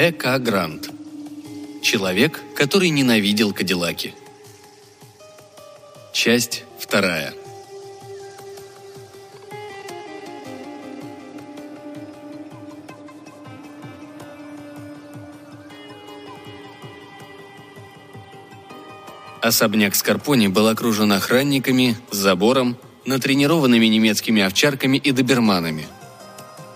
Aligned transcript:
Э.К. 0.00 0.38
Грант. 0.38 0.90
Человек, 1.82 2.40
который 2.54 2.88
ненавидел 2.88 3.52
Кадиллаки. 3.52 4.14
Часть 6.12 6.62
вторая. 6.78 7.34
Особняк 19.42 19.96
Скорпони 19.96 20.46
был 20.46 20.68
окружен 20.68 21.10
охранниками, 21.10 21.96
забором, 22.12 22.76
натренированными 23.04 23.86
немецкими 23.86 24.42
овчарками 24.42 24.96
и 24.96 25.10
доберманами. 25.10 25.88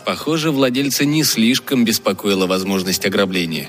Похоже, 0.04 0.50
владельца 0.50 1.04
не 1.04 1.22
слишком 1.24 1.84
беспокоила 1.84 2.46
возможность 2.46 3.06
ограбления. 3.06 3.68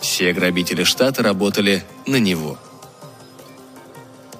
Все 0.00 0.32
грабители 0.32 0.84
штата 0.84 1.22
работали 1.22 1.84
на 2.06 2.16
него. 2.16 2.58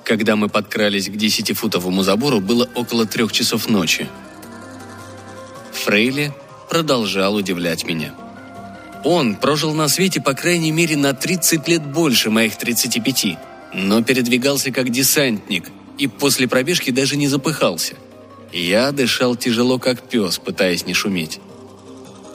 Когда 0.04 0.36
мы 0.36 0.48
подкрались 0.48 1.08
к 1.08 1.16
десятифутовому 1.16 2.02
забору, 2.02 2.40
было 2.40 2.68
около 2.74 3.06
трех 3.06 3.32
часов 3.32 3.68
ночи. 3.68 4.08
Фрейли 5.72 6.32
продолжал 6.68 7.34
удивлять 7.34 7.84
меня. 7.84 8.14
Он 9.04 9.36
прожил 9.36 9.74
на 9.74 9.88
свете 9.88 10.20
по 10.20 10.34
крайней 10.34 10.70
мере 10.70 10.96
на 10.96 11.12
30 11.12 11.66
лет 11.68 11.84
больше 11.84 12.30
моих 12.30 12.56
35 12.56 13.38
но 13.72 14.02
передвигался 14.02 14.70
как 14.70 14.90
десантник 14.90 15.70
и 15.98 16.06
после 16.06 16.48
пробежки 16.48 16.90
даже 16.90 17.16
не 17.16 17.28
запыхался. 17.28 17.94
Я 18.52 18.92
дышал 18.92 19.34
тяжело, 19.36 19.78
как 19.78 20.08
пес, 20.08 20.38
пытаясь 20.38 20.86
не 20.86 20.94
шуметь. 20.94 21.40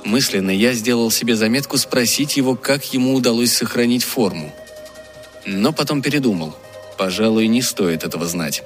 Мысленно 0.04 0.52
я 0.52 0.74
сделал 0.74 1.12
себе 1.12 1.36
заметку 1.36 1.78
спросить 1.78 2.38
его, 2.38 2.56
как 2.56 2.94
ему 2.94 3.14
удалось 3.14 3.54
сохранить 3.54 4.04
форму. 4.04 4.54
Но 5.46 5.72
потом 5.74 6.02
передумал. 6.02 6.56
Пожалуй, 6.98 7.48
не 7.48 7.62
стоит 7.62 8.04
этого 8.04 8.26
знать. 8.26 8.64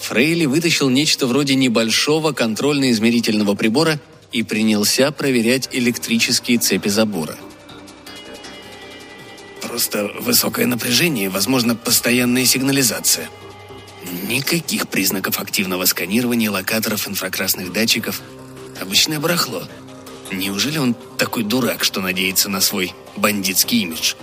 Фрейли 0.00 0.46
вытащил 0.46 0.88
нечто 0.88 1.26
вроде 1.26 1.54
небольшого 1.54 2.32
контрольно-измерительного 2.32 3.54
прибора 3.54 4.00
и 4.32 4.42
принялся 4.42 5.10
проверять 5.10 5.68
электрические 5.72 6.58
цепи 6.58 6.88
забора– 6.88 7.36
Просто 9.76 10.10
высокое 10.20 10.64
напряжение 10.66 11.28
возможно, 11.28 11.74
постоянная 11.74 12.46
сигнализация. 12.46 13.28
Никаких 14.28 14.88
признаков 14.88 15.40
активного 15.40 15.84
сканирования 15.84 16.50
локаторов 16.50 17.08
инфракрасных 17.08 17.72
датчиков. 17.72 18.20
Обычное 18.80 19.20
барахло. 19.20 19.64
Неужели 20.30 20.78
он 20.78 20.94
такой 21.18 21.44
дурак, 21.44 21.84
что 21.84 22.00
надеется 22.00 22.48
на 22.48 22.60
свой 22.60 22.92
бандитский 23.16 23.82
имидж? 23.82 24.14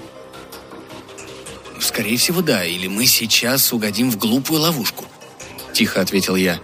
Скорее 1.79 2.17
всего, 2.17 2.41
да, 2.41 2.65
или 2.65 2.87
мы 2.87 3.05
сейчас 3.05 3.73
угодим 3.73 4.09
в 4.09 4.17
глупую 4.17 4.61
ловушку. 4.61 5.05
Тихо 5.73 6.01
ответил 6.01 6.35
я. 6.35 6.59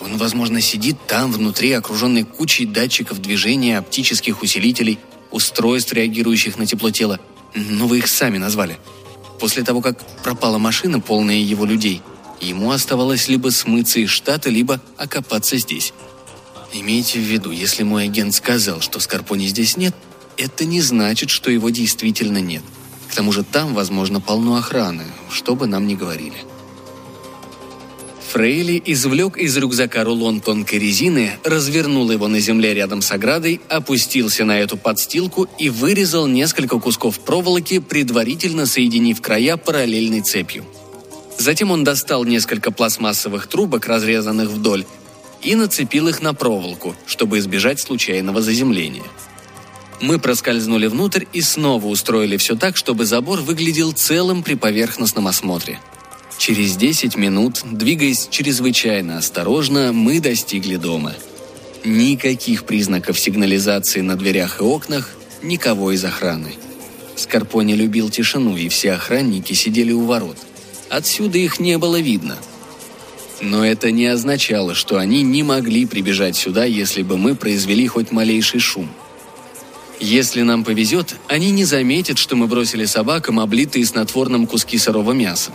Он, 0.00 0.16
возможно, 0.16 0.60
сидит 0.60 0.96
там, 1.06 1.32
внутри, 1.32 1.72
окруженный 1.72 2.24
кучей 2.24 2.66
датчиков 2.66 3.20
движения, 3.20 3.78
оптических 3.78 4.42
усилителей, 4.42 4.98
устройств, 5.30 5.92
реагирующих 5.92 6.58
на 6.58 6.66
тепло 6.66 6.90
тела– 6.90 7.20
но 7.54 7.86
вы 7.86 7.98
их 7.98 8.08
сами 8.08 8.38
назвали. 8.38 8.78
После 9.40 9.62
того, 9.62 9.80
как 9.80 9.98
пропала 10.22 10.58
машина, 10.58 11.00
полная 11.00 11.36
его 11.36 11.64
людей, 11.64 12.02
ему 12.46 12.70
оставалось 12.72 13.28
либо 13.28 13.50
смыться 13.50 14.00
из 14.00 14.10
штата, 14.10 14.50
либо 14.50 14.80
окопаться 14.96 15.56
здесь. 15.56 15.92
Имейте 16.72 17.18
в 17.18 17.22
виду, 17.22 17.50
если 17.50 17.82
мой 17.82 18.04
агент 18.04 18.34
сказал, 18.34 18.80
что 18.80 18.98
Скорпони 18.98 19.46
здесь 19.46 19.76
нет, 19.76 19.94
это 20.36 20.64
не 20.64 20.80
значит, 20.80 21.30
что 21.30 21.50
его 21.50 21.70
действительно 21.70 22.38
нет. 22.38 22.62
К 23.08 23.14
тому 23.14 23.30
же 23.32 23.44
там, 23.44 23.74
возможно, 23.74 24.20
полно 24.20 24.56
охраны, 24.56 25.04
что 25.30 25.54
бы 25.54 25.66
нам 25.66 25.86
ни 25.86 25.94
говорили. 25.94 26.36
Фрейли 28.32 28.82
извлек 28.86 29.36
из 29.36 29.54
рюкзака 29.58 30.04
рулон 30.04 30.40
тонкой 30.40 30.78
резины, 30.78 31.32
развернул 31.44 32.10
его 32.10 32.28
на 32.28 32.40
земле 32.40 32.72
рядом 32.72 33.02
с 33.02 33.12
оградой, 33.12 33.60
опустился 33.68 34.46
на 34.46 34.58
эту 34.58 34.78
подстилку 34.78 35.48
и 35.58 35.68
вырезал 35.68 36.26
несколько 36.26 36.78
кусков 36.78 37.20
проволоки, 37.20 37.78
предварительно 37.78 38.64
соединив 38.64 39.20
края 39.20 39.58
параллельной 39.58 40.22
цепью. 40.22 40.64
Затем 41.42 41.72
он 41.72 41.82
достал 41.82 42.24
несколько 42.24 42.70
пластмассовых 42.70 43.48
трубок, 43.48 43.86
разрезанных 43.86 44.48
вдоль, 44.48 44.84
и 45.42 45.56
нацепил 45.56 46.06
их 46.06 46.22
на 46.22 46.34
проволоку, 46.34 46.94
чтобы 47.04 47.38
избежать 47.38 47.80
случайного 47.80 48.40
заземления. 48.40 49.02
Мы 50.00 50.20
проскользнули 50.20 50.86
внутрь 50.86 51.24
и 51.32 51.40
снова 51.40 51.86
устроили 51.86 52.36
все 52.36 52.54
так, 52.54 52.76
чтобы 52.76 53.06
забор 53.06 53.40
выглядел 53.40 53.90
целым 53.90 54.44
при 54.44 54.54
поверхностном 54.54 55.26
осмотре– 55.26 55.80
Через 56.38 56.76
10 56.76 57.16
минут, 57.16 57.60
двигаясь 57.70 58.26
чрезвычайно 58.28 59.18
осторожно, 59.18 59.92
мы 59.92 60.18
достигли 60.18 60.74
дома. 60.74 61.14
Никаких 61.84 62.64
признаков 62.64 63.16
сигнализации 63.16 64.00
на 64.00 64.16
дверях 64.16 64.58
и 64.60 64.64
окнах, 64.64 65.10
никого 65.42 65.92
из 65.92 66.04
охраны. 66.04 66.52
Скорпони 67.14 67.74
любил 67.74 68.10
тишину, 68.10 68.56
и 68.56 68.68
все 68.68 68.94
охранники 68.94 69.52
сидели 69.52 69.92
у 69.92 70.04
ворот. 70.04 70.36
Отсюда 70.92 71.38
их 71.38 71.58
не 71.58 71.78
было 71.78 71.98
видно. 71.98 72.36
Но 73.40 73.64
это 73.64 73.90
не 73.90 74.04
означало, 74.08 74.74
что 74.74 74.98
они 74.98 75.22
не 75.22 75.42
могли 75.42 75.86
прибежать 75.86 76.36
сюда, 76.36 76.66
если 76.66 77.02
бы 77.02 77.16
мы 77.16 77.34
произвели 77.34 77.86
хоть 77.86 78.10
малейший 78.10 78.60
шум. 78.60 78.90
Если 80.00 80.42
нам 80.42 80.64
повезет, 80.64 81.16
они 81.28 81.50
не 81.50 81.64
заметят, 81.64 82.18
что 82.18 82.36
мы 82.36 82.46
бросили 82.46 82.84
собакам 82.84 83.40
облитые 83.40 83.86
снотворным 83.86 84.46
куски 84.46 84.76
сырого 84.76 85.12
мяса. 85.12 85.52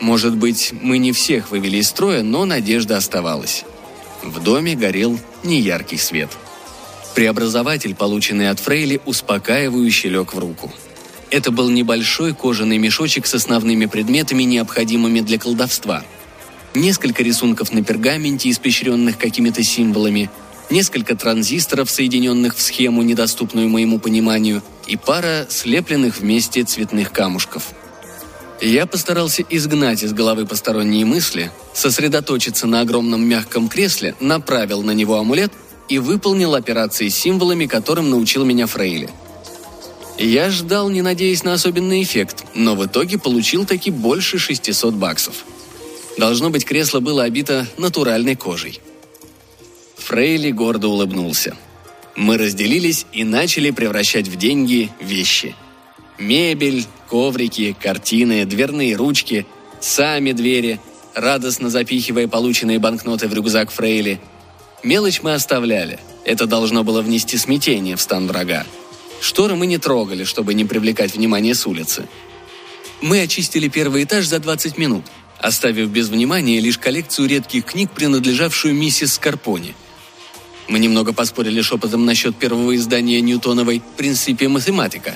Может 0.00 0.36
быть, 0.36 0.74
мы 0.82 0.98
не 0.98 1.12
всех 1.12 1.50
вывели 1.50 1.78
из 1.78 1.88
строя, 1.88 2.22
но 2.22 2.44
надежда 2.44 2.98
оставалась. 2.98 3.64
В 4.22 4.38
доме 4.42 4.74
горел 4.74 5.18
неяркий 5.42 5.96
свет. 5.96 6.28
Преобразователь, 7.14 7.94
полученный 7.94 8.50
от 8.50 8.60
Фрейли, 8.60 9.00
успокаивающе 9.06 10.10
лег 10.10 10.34
в 10.34 10.38
руку. 10.38 10.70
Это 11.32 11.50
был 11.50 11.70
небольшой 11.70 12.34
кожаный 12.34 12.76
мешочек 12.76 13.26
с 13.26 13.32
основными 13.32 13.86
предметами, 13.86 14.42
необходимыми 14.42 15.20
для 15.20 15.38
колдовства. 15.38 16.04
Несколько 16.74 17.22
рисунков 17.22 17.72
на 17.72 17.82
пергаменте, 17.82 18.50
испещренных 18.50 19.16
какими-то 19.16 19.62
символами, 19.62 20.30
несколько 20.68 21.16
транзисторов, 21.16 21.90
соединенных 21.90 22.54
в 22.54 22.60
схему, 22.60 23.00
недоступную 23.00 23.70
моему 23.70 23.98
пониманию, 23.98 24.62
и 24.86 24.98
пара 24.98 25.46
слепленных 25.48 26.18
вместе 26.18 26.64
цветных 26.64 27.12
камушков– 27.12 27.64
я 28.64 28.86
постарался 28.86 29.42
изгнать 29.50 30.04
из 30.04 30.12
головы 30.12 30.46
посторонние 30.46 31.04
мысли, 31.04 31.50
сосредоточиться 31.74 32.68
на 32.68 32.82
огромном 32.82 33.24
мягком 33.24 33.68
кресле, 33.68 34.14
направил 34.20 34.84
на 34.84 34.92
него 34.92 35.16
амулет 35.16 35.50
и 35.88 35.98
выполнил 35.98 36.54
операции 36.54 37.08
с 37.08 37.16
символами, 37.16 37.66
которым 37.66 38.10
научил 38.10 38.44
меня 38.44 38.68
Фрейли. 38.68 39.10
Я 40.18 40.50
ждал, 40.50 40.88
не 40.90 41.02
надеясь 41.02 41.42
на 41.42 41.54
особенный 41.54 42.02
эффект, 42.02 42.44
но 42.54 42.74
в 42.74 42.86
итоге 42.86 43.18
получил 43.18 43.64
таки 43.64 43.90
больше 43.90 44.38
600 44.38 44.94
баксов. 44.94 45.44
Должно 46.18 46.50
быть, 46.50 46.64
кресло 46.64 47.00
было 47.00 47.24
обито 47.24 47.66
натуральной 47.78 48.36
кожей. 48.36 48.80
Фрейли 49.96 50.50
гордо 50.50 50.88
улыбнулся. 50.88 51.56
Мы 52.16 52.36
разделились 52.36 53.06
и 53.12 53.24
начали 53.24 53.70
превращать 53.70 54.28
в 54.28 54.36
деньги 54.36 54.90
вещи. 55.00 55.54
Мебель, 56.18 56.84
коврики, 57.08 57.74
картины, 57.80 58.44
дверные 58.44 58.94
ручки, 58.96 59.46
сами 59.80 60.32
двери, 60.32 60.78
радостно 61.14 61.70
запихивая 61.70 62.28
полученные 62.28 62.78
банкноты 62.78 63.28
в 63.28 63.34
рюкзак 63.34 63.70
Фрейли. 63.70 64.20
Мелочь 64.82 65.22
мы 65.22 65.32
оставляли. 65.34 65.98
Это 66.24 66.46
должно 66.46 66.84
было 66.84 67.00
внести 67.00 67.38
смятение 67.38 67.96
в 67.96 68.00
стан 68.00 68.26
врага. 68.26 68.66
Шторы 69.22 69.54
мы 69.54 69.66
не 69.66 69.78
трогали, 69.78 70.24
чтобы 70.24 70.52
не 70.52 70.64
привлекать 70.64 71.14
внимание 71.14 71.54
с 71.54 71.64
улицы. 71.64 72.08
Мы 73.00 73.20
очистили 73.20 73.68
первый 73.68 74.02
этаж 74.02 74.26
за 74.26 74.40
20 74.40 74.76
минут, 74.78 75.04
оставив 75.38 75.90
без 75.90 76.08
внимания 76.08 76.58
лишь 76.58 76.76
коллекцию 76.76 77.28
редких 77.28 77.64
книг, 77.64 77.90
принадлежавшую 77.92 78.74
миссис 78.74 79.14
Скарпони. 79.14 79.76
Мы 80.66 80.80
немного 80.80 81.12
поспорили 81.12 81.62
шепотом 81.62 82.04
насчет 82.04 82.36
первого 82.36 82.74
издания 82.74 83.20
Ньютоновой 83.20 83.80
«Принципе 83.96 84.48
математика», 84.48 85.14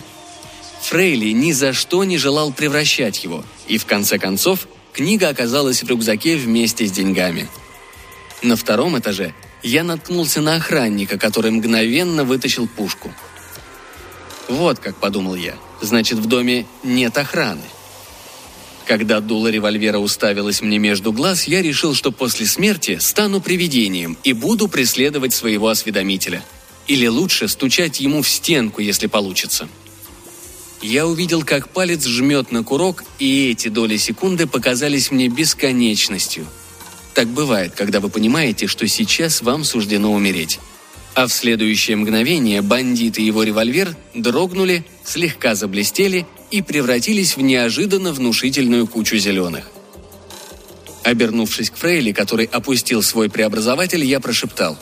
Фрейли 0.83 1.33
ни 1.33 1.51
за 1.51 1.73
что 1.73 2.05
не 2.05 2.17
желал 2.17 2.53
превращать 2.53 3.25
его, 3.25 3.45
и 3.67 3.77
в 3.77 3.87
конце 3.87 4.21
концов 4.21 4.69
книга 4.93 5.29
оказалась 5.29 5.83
в 5.83 5.89
рюкзаке 5.89 6.37
вместе 6.37 6.87
с 6.87 6.93
деньгами. 6.93 7.49
На 8.41 8.55
втором 8.55 8.97
этаже 8.97 9.35
я 9.65 9.83
наткнулся 9.83 10.41
на 10.41 10.55
охранника, 10.55 11.19
который 11.19 11.51
мгновенно 11.51 12.23
вытащил 12.23 12.69
пушку. 12.69 13.13
Вот 14.49 14.79
как 14.79 14.97
подумал 14.97 15.35
я, 15.35 15.57
значит 15.81 16.19
в 16.19 16.27
доме 16.27 16.67
нет 16.83 17.17
охраны. 17.19 17.63
Когда 18.87 19.21
дуло 19.21 19.49
револьвера 19.49 19.99
уставилось 19.99 20.63
мне 20.63 20.79
между 20.79 21.13
глаз, 21.13 21.49
я 21.49 21.61
решил, 21.61 21.93
что 21.95 22.13
после 22.13 22.47
смерти 22.47 22.99
стану 23.01 23.41
привидением 23.41 24.17
и 24.23 24.33
буду 24.33 24.69
преследовать 24.69 25.35
своего 25.35 25.69
осведомителя. 25.69 26.45
Или 26.87 27.09
лучше 27.09 27.49
стучать 27.49 27.99
ему 27.99 28.23
в 28.23 28.29
стенку, 28.29 28.81
если 28.81 29.09
получится. 29.09 29.69
Я 30.83 31.09
увидел, 31.09 31.43
как 31.43 31.71
палец 31.71 32.05
жмет 32.07 32.53
на 32.53 32.63
курок, 32.63 33.03
и 33.19 33.51
эти 33.51 33.67
доли 33.67 33.97
секунды 33.97 34.47
показались 34.47 35.11
мне 35.11 35.29
бесконечностью. 35.29 36.47
Так 37.13 37.27
бывает, 37.27 37.75
когда 37.75 37.99
вы 37.99 38.09
понимаете, 38.09 38.69
что 38.69 38.87
сейчас 38.87 39.43
вам 39.43 39.65
суждено 39.65 40.13
умереть. 40.13 40.61
А 41.17 41.27
в 41.27 41.33
следующее 41.33 41.97
мгновение 41.97 42.61
бандит 42.61 43.19
и 43.19 43.25
его 43.25 43.43
револьвер 43.43 43.97
дрогнули, 44.13 44.85
слегка 45.03 45.55
заблестели 45.55 46.27
и 46.51 46.61
превратились 46.61 47.39
в 47.39 47.41
неожиданно 47.41 48.13
внушительную 48.13 48.87
кучу 48.87 49.17
зеленых. 49.17 49.71
Обернувшись 51.05 51.71
к 51.71 51.77
Фрейли, 51.79 52.13
который 52.13 52.45
опустил 52.45 53.03
свой 53.03 53.31
преобразователь, 53.31 54.05
я 54.05 54.21
прошептал. 54.21 54.77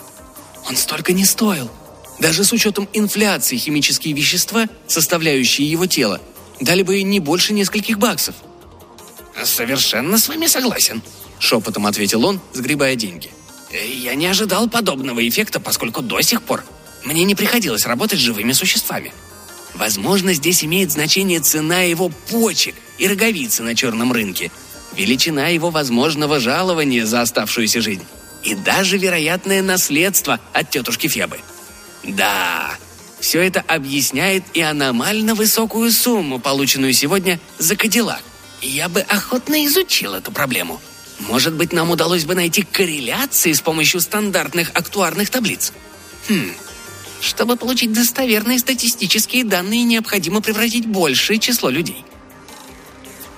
«Он 0.68 0.74
столько 0.74 1.12
не 1.12 1.24
стоил!» 1.24 1.70
Даже 2.18 2.42
с 2.42 2.52
учетом 2.52 2.88
инфляции 2.92 3.56
химические 3.56 4.12
вещества, 4.12 4.66
составляющие 4.88 5.70
его 5.70 5.86
тело, 5.86 6.20
дали 6.60 6.82
бы 6.82 7.00
не 7.02 7.20
больше 7.20 7.52
нескольких 7.52 8.00
баксов. 8.00 8.34
«Совершенно 9.44 10.18
с 10.18 10.28
вами 10.28 10.46
согласен»,— 10.48 11.00
шепотом 11.38 11.86
ответил 11.86 12.26
он, 12.26 12.40
сгребая 12.52 12.96
деньги. 12.96 13.30
«Я 13.74 14.14
не 14.14 14.26
ожидал 14.26 14.68
подобного 14.68 15.26
эффекта, 15.26 15.60
поскольку 15.60 16.02
до 16.02 16.20
сих 16.20 16.42
пор 16.42 16.64
мне 17.04 17.24
не 17.24 17.34
приходилось 17.34 17.86
работать 17.86 18.18
с 18.18 18.22
живыми 18.22 18.52
существами. 18.52 19.12
Возможно, 19.74 20.32
здесь 20.32 20.64
имеет 20.64 20.92
значение 20.92 21.40
цена 21.40 21.80
его 21.80 22.08
почек 22.30 22.76
и 22.98 23.08
роговицы 23.08 23.62
на 23.62 23.74
черном 23.74 24.12
рынке, 24.12 24.52
величина 24.96 25.48
его 25.48 25.70
возможного 25.70 26.38
жалования 26.38 27.04
за 27.04 27.22
оставшуюся 27.22 27.80
жизнь 27.80 28.04
и 28.44 28.54
даже 28.54 28.98
вероятное 28.98 29.62
наследство 29.62 30.38
от 30.52 30.70
тетушки 30.70 31.08
Фебы— 31.08 31.40
да, 32.06 32.76
все 33.20 33.40
это 33.40 33.60
объясняет 33.66 34.44
и 34.52 34.60
аномально 34.60 35.34
высокую 35.34 35.90
сумму, 35.90 36.38
полученную 36.38 36.92
сегодня 36.92 37.40
за 37.58 37.76
Кадиллак. 37.76 38.22
Я 38.60 38.88
бы 38.88 39.00
охотно 39.00 39.64
изучил 39.66 40.14
эту 40.14 40.30
проблему. 40.30 40.80
Может 41.20 41.54
быть, 41.54 41.72
нам 41.72 41.90
удалось 41.90 42.24
бы 42.24 42.34
найти 42.34 42.62
корреляции 42.62 43.52
с 43.52 43.60
помощью 43.60 44.00
стандартных 44.00 44.70
актуарных 44.74 45.30
таблиц. 45.30 45.72
Хм, 46.28 46.52
чтобы 47.20 47.56
получить 47.56 47.92
достоверные 47.92 48.58
статистические 48.58 49.44
данные, 49.44 49.84
необходимо 49.84 50.40
превратить 50.40 50.86
большее 50.86 51.38
число 51.38 51.70
людей. 51.70 52.04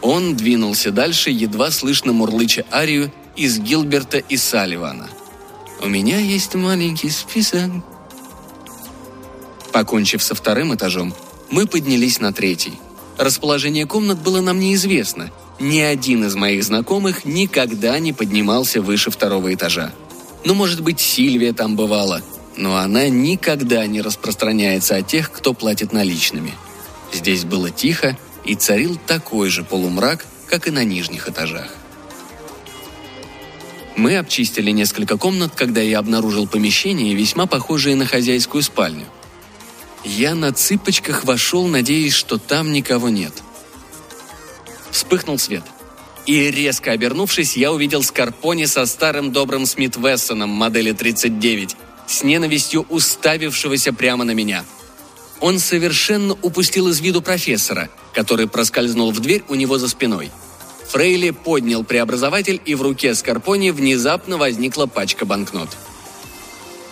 Он 0.02 0.36
двинулся 0.36 0.90
дальше, 0.90 1.30
едва 1.30 1.70
слышно 1.70 2.12
мурлыча 2.12 2.64
арию 2.72 3.12
из 3.36 3.58
Гилберта 3.58 4.18
и 4.18 4.36
Салливана. 4.36 5.08
«У 5.80 5.88
меня 5.88 6.18
есть 6.18 6.54
маленький 6.54 7.10
список 7.10 7.70
Покончив 9.76 10.22
со 10.22 10.34
вторым 10.34 10.74
этажом, 10.74 11.14
мы 11.50 11.66
поднялись 11.66 12.18
на 12.18 12.32
третий. 12.32 12.72
Расположение 13.18 13.84
комнат 13.84 14.18
было 14.18 14.40
нам 14.40 14.58
неизвестно. 14.58 15.30
Ни 15.58 15.80
один 15.80 16.24
из 16.24 16.34
моих 16.34 16.64
знакомых 16.64 17.24
никогда 17.24 17.98
не 17.98 18.12
поднимался 18.12 18.82
выше 18.82 19.10
второго 19.10 19.54
этажа. 19.54 19.92
Ну, 20.44 20.54
может 20.54 20.82
быть, 20.82 21.00
Сильвия 21.00 21.52
там 21.52 21.76
бывала, 21.76 22.22
но 22.56 22.76
она 22.76 23.08
никогда 23.08 23.86
не 23.86 24.02
распространяется 24.02 24.96
о 24.96 25.02
тех, 25.02 25.32
кто 25.32 25.54
платит 25.54 25.92
наличными. 25.92 26.52
Здесь 27.12 27.44
было 27.44 27.70
тихо, 27.70 28.16
и 28.46 28.54
царил 28.54 28.98
такой 29.06 29.50
же 29.50 29.64
полумрак, 29.64 30.24
как 30.46 30.68
и 30.68 30.70
на 30.70 30.84
нижних 30.84 31.28
этажах. 31.28 31.74
Мы 33.96 34.16
обчистили 34.16 34.70
несколько 34.70 35.16
комнат, 35.16 35.52
когда 35.54 35.80
я 35.80 35.98
обнаружил 35.98 36.46
помещение, 36.46 37.14
весьма 37.14 37.46
похожее 37.46 37.96
на 37.96 38.06
хозяйскую 38.06 38.62
спальню. 38.62 39.06
Я 40.04 40.34
на 40.34 40.52
цыпочках 40.52 41.24
вошел, 41.24 41.66
надеясь, 41.66 42.12
что 42.12 42.38
там 42.38 42.72
никого 42.72 43.08
нет. 43.08 43.32
Вспыхнул 44.96 45.38
свет. 45.38 45.62
И, 46.24 46.50
резко 46.50 46.90
обернувшись, 46.92 47.54
я 47.54 47.70
увидел 47.70 48.02
Скарпони 48.02 48.64
со 48.64 48.86
старым 48.86 49.30
добрым 49.30 49.66
Смит 49.66 49.94
Вессоном 49.98 50.48
модели 50.48 50.92
39, 50.92 51.76
с 52.06 52.22
ненавистью 52.22 52.86
уставившегося 52.88 53.92
прямо 53.92 54.24
на 54.24 54.30
меня. 54.30 54.64
Он 55.40 55.58
совершенно 55.58 56.32
упустил 56.40 56.88
из 56.88 57.00
виду 57.00 57.20
профессора, 57.20 57.90
который 58.14 58.48
проскользнул 58.48 59.12
в 59.12 59.20
дверь 59.20 59.44
у 59.48 59.54
него 59.54 59.76
за 59.76 59.90
спиной. 59.90 60.30
Фрейли 60.88 61.28
поднял 61.28 61.84
преобразователь, 61.84 62.58
и 62.64 62.74
в 62.74 62.80
руке 62.80 63.14
Скарпони 63.14 63.72
внезапно 63.72 64.38
возникла 64.38 64.86
пачка 64.86 65.26
банкнот. 65.26 65.68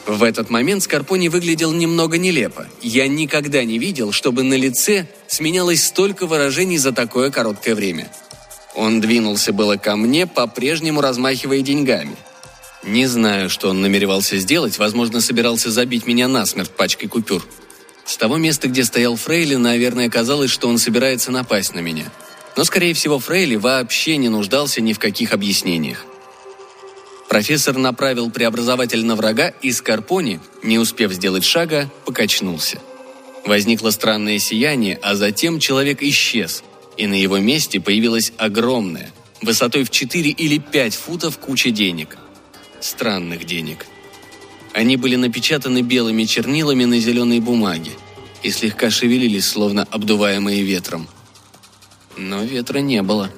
В 0.06 0.22
этот 0.22 0.50
момент 0.50 0.82
Скарпони 0.82 1.28
выглядел 1.28 1.72
немного 1.72 2.18
нелепо. 2.18 2.66
Я 2.82 3.08
никогда 3.08 3.64
не 3.64 3.78
видел, 3.78 4.12
чтобы 4.12 4.42
на 4.42 4.54
лице 4.54 5.08
сменялось 5.28 5.82
столько 5.82 6.26
выражений 6.26 6.76
за 6.76 6.92
такое 6.92 7.30
короткое 7.30 7.74
время. 7.74 8.08
Он 8.74 9.00
двинулся 9.00 9.52
было 9.52 9.76
ко 9.76 9.96
мне, 9.96 10.26
по-прежнему 10.26 11.00
размахивая 11.00 11.62
деньгами. 11.62 12.16
Не 12.82 13.06
знаю, 13.06 13.48
что 13.48 13.70
он 13.70 13.80
намеревался 13.80 14.36
сделать, 14.36 14.78
возможно, 14.78 15.22
собирался 15.22 15.70
забить 15.70 16.06
меня 16.06 16.28
насмерть 16.28 16.70
пачкой 16.70 17.08
купюр. 17.08 17.46
С 18.04 18.18
того 18.18 18.36
места, 18.36 18.68
где 18.68 18.84
стоял 18.84 19.16
Фрейли, 19.16 19.54
наверное, 19.54 20.10
казалось, 20.10 20.50
что 20.50 20.68
он 20.68 20.76
собирается 20.76 21.30
напасть 21.30 21.74
на 21.74 21.80
меня. 21.80 22.12
Но, 22.56 22.64
скорее 22.64 22.92
всего, 22.92 23.18
Фрейли 23.18 23.56
вообще 23.56 24.18
не 24.18 24.28
нуждался 24.28 24.82
ни 24.82 24.92
в 24.92 24.98
каких 24.98 25.32
объяснениях. 25.32 26.04
Профессор 27.28 27.76
направил 27.76 28.30
преобразователь 28.30 29.04
на 29.04 29.16
врага, 29.16 29.48
и 29.48 29.72
Скарпони, 29.72 30.40
не 30.62 30.78
успев 30.78 31.12
сделать 31.12 31.44
шага, 31.44 31.90
покачнулся. 32.04 32.80
Возникло 33.44 33.90
странное 33.90 34.38
сияние, 34.38 34.98
а 35.02 35.14
затем 35.16 35.58
человек 35.58 36.02
исчез, 36.02 36.62
и 36.96 37.06
на 37.06 37.14
его 37.14 37.38
месте 37.38 37.80
появилась 37.80 38.32
огромная, 38.38 39.10
высотой 39.42 39.84
в 39.84 39.90
4 39.90 40.30
или 40.30 40.58
5 40.58 40.94
футов 40.94 41.38
куча 41.38 41.70
денег. 41.70 42.16
Странных 42.80 43.44
денег. 43.44 43.86
Они 44.72 44.96
были 44.96 45.16
напечатаны 45.16 45.82
белыми 45.82 46.24
чернилами 46.24 46.84
на 46.84 46.98
зеленой 46.98 47.40
бумаге 47.40 47.92
и 48.42 48.50
слегка 48.50 48.90
шевелились, 48.90 49.46
словно 49.46 49.86
обдуваемые 49.90 50.62
ветром. 50.62 51.08
Но 52.16 52.44
ветра 52.44 52.78
не 52.78 53.02
было. 53.02 53.30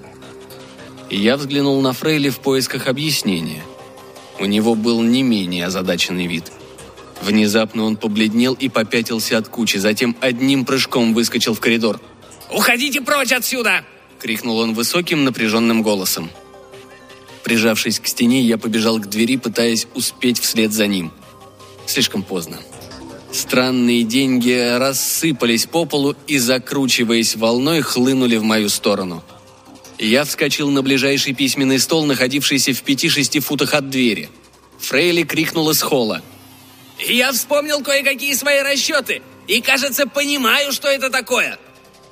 Я 1.09 1.37
взглянул 1.37 1.81
на 1.81 1.93
Фрейли 1.93 2.31
в 2.31 2.41
поисках 2.41 2.89
объяснения– 2.89 3.63
у 4.39 4.45
него 4.45 4.75
был 4.75 5.03
не 5.03 5.23
менее 5.23 5.67
озадаченный 5.67 6.27
вид. 6.27 6.53
Внезапно 7.23 7.85
он 7.85 7.97
побледнел 7.97 8.55
и 8.55 8.69
попятился 8.69 9.39
от 9.39 9.49
кучи, 9.49 9.79
затем 9.79 10.17
одним 10.21 10.65
прыжком 10.65 11.15
выскочил 11.15 11.55
в 11.55 11.61
коридор. 11.61 12.01
«Уходите 12.51 13.01
прочь 13.01 13.33
отсюда!»— 13.33 13.85
крикнул 14.21 14.59
он 14.59 14.75
высоким 14.75 15.25
напряженным 15.25 15.83
голосом. 15.83 16.31
Прижавшись 17.43 18.01
к 18.01 18.07
стене, 18.07 18.43
я 18.43 18.59
побежал 18.59 18.99
к 18.99 19.09
двери, 19.09 19.37
пытаясь 19.37 19.87
успеть 19.95 20.39
вслед 20.39 20.73
за 20.73 20.87
ним. 20.87 21.13
Слишком 21.87 22.23
поздно. 22.23 22.59
Странные 23.33 24.03
деньги 24.03 24.77
рассыпались 24.79 25.67
по 25.67 25.85
полу 25.85 26.17
и, 26.27 26.39
закручиваясь 26.39 27.37
волной, 27.37 27.81
хлынули 27.83 28.37
в 28.37 28.43
мою 28.43 28.69
сторону— 28.69 29.23
я 29.99 30.25
вскочил 30.25 30.71
на 30.71 30.83
ближайший 30.83 31.33
письменный 31.33 31.79
стол, 31.79 32.05
находившийся 32.05 32.73
в 32.73 32.83
пяти-шести 32.83 33.41
футах 33.41 33.75
от 33.75 33.91
двери. 33.91 34.29
Фрейли 34.81 35.23
крикнула 35.23 35.73
с 35.73 35.83
холла. 35.83 36.23
«Я 36.99 37.33
вспомнил 37.33 37.83
кое-какие 37.83 38.35
свои 38.35 38.61
расчеты 38.61 39.23
и, 39.47 39.61
кажется, 39.61 40.07
понимаю, 40.07 40.73
что 40.73 40.89
это 40.89 41.11
такое. 41.11 41.59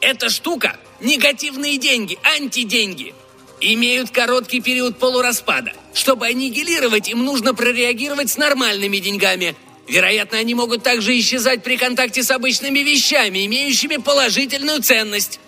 Эта 0.00 0.28
штука– 0.28 0.76
негативные 1.00 1.78
деньги, 1.78 2.18
антиденьги. 2.22 3.14
Имеют 3.60 4.10
короткий 4.10 4.60
период 4.60 4.98
полураспада. 4.98 5.72
Чтобы 5.94 6.26
аннигилировать, 6.26 7.08
им 7.08 7.24
нужно 7.24 7.54
прореагировать 7.54 8.30
с 8.30 8.36
нормальными 8.36 8.98
деньгами. 8.98 9.56
Вероятно, 9.88 10.38
они 10.38 10.54
могут 10.54 10.82
также 10.82 11.18
исчезать 11.18 11.62
при 11.62 11.76
контакте 11.76 12.22
с 12.22 12.30
обычными 12.30 12.80
вещами, 12.80 13.46
имеющими 13.46 13.96
положительную 13.96 14.82
ценность. 14.82 15.40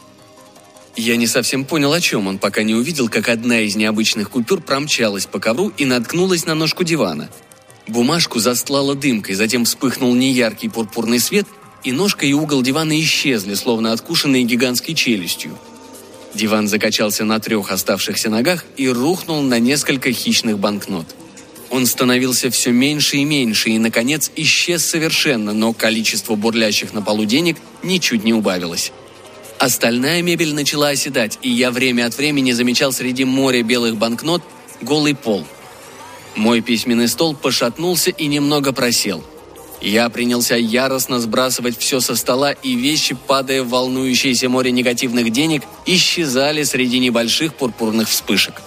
Я 0.97 1.17
не 1.17 1.27
совсем 1.27 1.67
понял, 1.67 1.93
о 1.93 2.01
чем 2.01 2.27
он, 2.27 2.39
пока 2.39 2.63
не 2.63 2.75
увидел, 2.75 3.11
как 3.11 3.29
одна 3.29 3.61
из 3.61 3.77
необычных 3.77 4.31
купюр 4.31 4.63
промчалась 4.63 5.27
по 5.27 5.39
ковру 5.39 5.71
и 5.77 5.85
наткнулась 5.85 6.47
на 6.47 6.55
ножку 6.55 6.85
дивана. 6.85 7.29
Бумажку 7.87 8.39
застлала 8.39 8.95
дымкой, 8.95 9.35
затем 9.35 9.67
вспыхнул 9.67 10.15
неяркий 10.15 10.71
пурпурный 10.71 11.21
свет, 11.21 11.47
и 11.85 11.93
ножка 11.93 12.25
и 12.25 12.33
угол 12.33 12.63
дивана 12.63 12.99
исчезли, 12.99 13.55
словно 13.55 13.93
откушенные 13.93 14.45
гигантской 14.45 14.95
челюстью. 14.95 15.57
Диван 16.35 16.67
закачался 16.67 17.25
на 17.25 17.41
трех 17.41 17.71
оставшихся 17.71 18.31
ногах 18.31 18.65
и 18.77 18.89
рухнул 18.89 19.43
на 19.43 19.59
несколько 19.59 20.13
хищных 20.13 20.59
банкнот. 20.59 21.07
Он 21.71 21.85
становился 21.85 22.51
все 22.51 22.71
меньше 22.71 23.19
и 23.19 23.25
меньше 23.25 23.71
и, 23.71 23.79
наконец, 23.79 24.31
исчез 24.35 24.85
совершенно, 24.85 25.53
но 25.53 25.73
количество 25.73 26.37
бурлящих 26.37 26.95
на 26.95 27.03
полу 27.03 27.25
денег 27.27 27.59
ничуть 27.83 28.25
не 28.25 28.33
убавилось. 28.33 28.93
Остальная 29.59 30.21
мебель 30.23 30.55
начала 30.55 30.89
оседать, 30.89 31.39
и 31.43 31.51
я 31.51 31.71
время 31.71 32.07
от 32.07 32.17
времени 32.17 32.53
замечал 32.53 32.93
среди 32.93 33.25
моря 33.25 33.63
белых 33.63 33.97
банкнот 33.97 34.43
голый 34.83 35.15
пол. 35.15 35.47
Мой 36.35 36.61
письменный 36.61 37.09
стол 37.09 37.35
пошатнулся 37.35 38.11
и 38.11 38.27
немного 38.27 38.73
просел. 38.73 39.25
Я 39.81 40.09
принялся 40.11 40.57
яростно 40.57 41.21
сбрасывать 41.21 41.79
все 41.79 42.01
со 42.01 42.17
стола, 42.17 42.53
и 42.53 42.75
вещи, 42.75 43.17
падая 43.27 43.63
в 43.63 43.69
волнующееся 43.69 44.49
море 44.49 44.71
негативных 44.71 45.31
денег, 45.31 45.63
исчезали 45.87 46.63
среди 46.63 46.99
небольших 46.99 47.55
пурпурных 47.55 48.09
вспышек. 48.09 48.61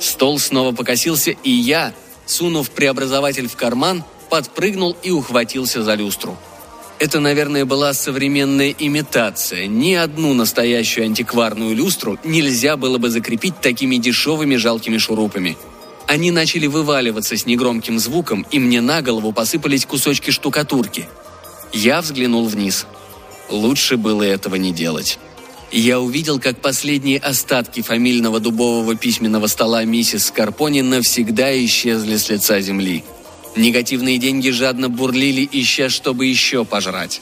Стол 0.00 0.38
снова 0.38 0.74
покосился, 0.74 1.30
и 1.30 1.50
я, 1.50 1.94
сунув 2.26 2.70
преобразователь 2.70 3.48
в 3.48 3.56
карман, 3.56 4.04
подпрыгнул 4.28 4.96
и 5.02 5.10
ухватился 5.10 5.82
за 5.82 5.94
люстру. 5.94 6.36
Это, 7.04 7.20
наверное, 7.20 7.66
была 7.66 7.92
современная 7.92 8.74
имитация. 8.78 9.66
Ни 9.66 9.92
одну 9.92 10.32
настоящую 10.32 11.04
антикварную 11.04 11.76
люстру 11.76 12.18
нельзя 12.24 12.78
было 12.78 12.96
бы 12.96 13.10
закрепить 13.10 13.60
такими 13.60 13.96
дешевыми 13.96 14.56
жалкими 14.56 14.98
шурупами– 14.98 15.56
они 16.06 16.30
начали 16.30 16.66
вываливаться 16.66 17.36
с 17.36 17.46
негромким 17.46 17.98
звуком, 17.98 18.46
и 18.50 18.58
мне 18.58 18.80
на 18.80 19.00
голову 19.00 19.32
посыпались 19.32 19.86
кусочки 19.86 20.30
штукатурки. 20.30 21.08
Я 21.72 22.02
взглянул 22.02 22.46
вниз. 22.46 22.86
Лучше 23.48 23.96
было 23.96 24.22
этого 24.22 24.56
не 24.56 24.72
делать. 24.72 25.18
Я 25.72 26.00
увидел, 26.00 26.38
как 26.38 26.60
последние 26.60 27.18
остатки 27.18 27.80
фамильного 27.80 28.38
дубового 28.38 28.94
письменного 28.96 29.46
стола 29.46 29.84
миссис 29.84 30.26
Скарпони 30.26 30.82
навсегда 30.82 31.52
исчезли 31.64 32.16
с 32.16 32.28
лица 32.28 32.60
земли. 32.60 33.02
Негативные 33.56 34.18
деньги 34.18 34.50
жадно 34.50 34.88
бурлили, 34.88 35.48
ища, 35.50 35.88
чтобы 35.88 36.26
еще 36.26 36.64
пожрать. 36.64 37.20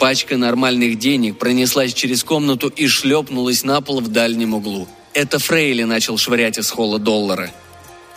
Пачка 0.00 0.36
нормальных 0.36 0.98
денег 0.98 1.38
пронеслась 1.38 1.94
через 1.94 2.24
комнату 2.24 2.68
и 2.68 2.86
шлепнулась 2.86 3.64
на 3.64 3.80
пол 3.80 4.00
в 4.00 4.08
дальнем 4.08 4.54
углу. 4.54 4.88
Это 5.12 5.38
Фрейли 5.38 5.84
начал 5.84 6.18
швырять 6.18 6.58
из 6.58 6.70
холла 6.70 6.98
доллары– 6.98 7.50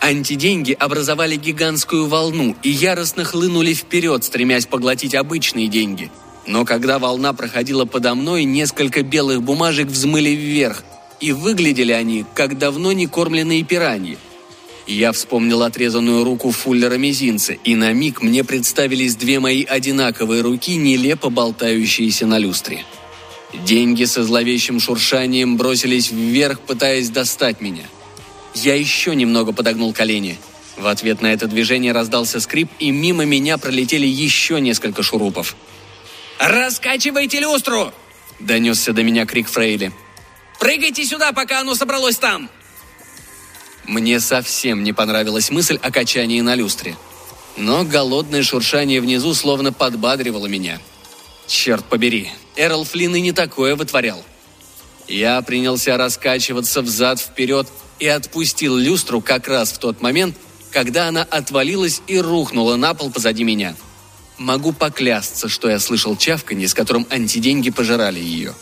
Антиденьги 0.01 0.71
образовали 0.71 1.35
гигантскую 1.35 2.07
волну 2.07 2.55
и 2.63 2.69
яростно 2.71 3.23
хлынули 3.23 3.75
вперед, 3.75 4.23
стремясь 4.23 4.65
поглотить 4.65 5.13
обычные 5.13 5.67
деньги. 5.67 6.09
Но 6.47 6.65
когда 6.65 6.97
волна 6.97 7.33
проходила 7.33 7.85
подо 7.85 8.15
мной, 8.15 8.43
несколько 8.43 9.03
белых 9.03 9.43
бумажек 9.43 9.87
взмыли 9.89 10.31
вверх, 10.31 10.83
и 11.19 11.33
выглядели 11.33 11.91
они, 11.91 12.25
как 12.33 12.57
давно 12.57 12.93
не 12.93 13.05
кормленные 13.05 13.61
пираньи. 13.63 14.17
Я 14.88 15.11
вспомнил 15.11 15.63
отрезанную 15.63 16.23
руку 16.23 16.51
Фуллера 16.51 16.95
мизинца, 16.95 17.53
и 17.53 17.75
на 17.75 17.93
миг 17.93 18.21
мне 18.21 18.43
представились 18.43 19.15
две 19.15 19.39
мои 19.39 19.63
одинаковые 19.63 20.41
руки, 20.41 20.75
нелепо 20.75 21.29
болтающиеся 21.29 22.25
на 22.25 22.39
люстре. 22.39 22.83
Деньги 23.65 24.05
со 24.05 24.23
зловещим 24.23 24.79
шуршанием 24.79 25.57
бросились 25.57 26.11
вверх, 26.11 26.59
пытаясь 26.61 27.09
достать 27.09 27.61
меня– 27.61 27.83
я 28.53 28.75
еще 28.75 29.15
немного 29.15 29.53
подогнул 29.53 29.93
колени. 29.93 30.38
В 30.77 30.88
ответ 30.88 31.21
на 31.21 31.27
это 31.27 31.47
движение 31.47 31.91
раздался 31.91 32.39
скрип, 32.39 32.69
и 32.79 32.91
мимо 32.91 33.25
меня 33.25 33.57
пролетели 33.57 34.05
еще 34.07 34.59
несколько 34.59 35.03
шурупов. 35.03 35.55
«Раскачивайте 36.39 37.39
люстру!»– 37.39 37.93
донесся 38.39 38.93
до 38.93 39.03
меня 39.03 39.25
крик 39.25 39.47
Фрейли. 39.47 39.91
«Прыгайте 40.59 41.05
сюда, 41.05 41.33
пока 41.33 41.59
оно 41.61 41.75
собралось 41.75 42.17
там!» 42.17 42.50
Мне 43.91 44.21
совсем 44.21 44.86
не 44.86 44.93
понравилась 44.93 45.51
мысль 45.51 45.77
о 45.81 45.91
качании 45.91 46.39
на 46.39 46.55
люстре. 46.55 46.95
Но 47.57 47.83
голодное 47.83 48.41
шуршание 48.41 49.01
внизу 49.01 49.33
словно 49.33 49.74
подбадривало 49.74 50.45
меня. 50.45 50.79
Черт 51.45 51.83
побери, 51.83 52.31
Эрл 52.55 52.86
Флинн 52.86 53.17
и 53.17 53.19
не 53.19 53.33
такое 53.33 53.75
вытворял. 53.75 54.24
Я 55.10 55.41
принялся 55.41 55.98
раскачиваться 55.98 56.81
взад-вперед, 56.81 57.67
и 58.00 58.07
отпустил 58.07 58.77
люстру 58.77 59.19
как 59.19 59.50
раз 59.50 59.74
в 59.74 59.79
тот 59.79 60.01
момент, 60.01 60.38
когда 60.71 61.10
она 61.10 61.24
отвалилась 61.24 62.01
и 62.07 62.17
рухнула 62.17 62.77
на 62.77 62.93
пол 62.93 63.12
позади 63.12 63.43
меня. 63.43 63.75
Могу 64.38 64.71
поклясться, 64.71 65.50
что 65.50 65.69
я 65.69 65.79
слышал 65.79 66.15
чавканье, 66.15 66.69
с 66.69 66.74
которым 66.74 67.05
антиденьги 67.10 67.71
пожирали 67.71 68.21
ее. 68.21 68.53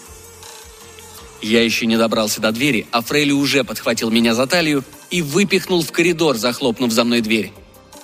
Я 1.44 1.64
еще 1.64 1.86
не 1.86 1.98
добрался 1.98 2.42
до 2.42 2.52
двери, 2.52 2.88
а 2.90 3.04
Фрейли 3.04 3.32
уже 3.32 3.64
подхватил 3.64 4.10
меня 4.10 4.34
за 4.34 4.48
талию 4.48 4.84
и 5.12 5.22
выпихнул 5.22 5.84
в 5.84 5.92
коридор, 5.92 6.38
захлопнув 6.38 6.92
за 6.92 7.04
мной 7.04 7.22
дверь. 7.22 7.52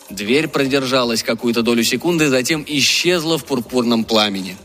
Дверь 0.10 0.48
продержалась 0.48 1.24
какую-то 1.24 1.62
долю 1.62 1.84
секунды, 1.84 2.30
затем 2.30 2.64
исчезла 2.68 3.38
в 3.38 3.46
пурпурном 3.46 4.04
пламени. 4.04 4.58